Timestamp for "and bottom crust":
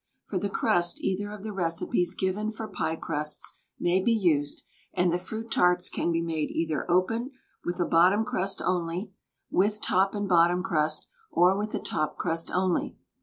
10.15-11.07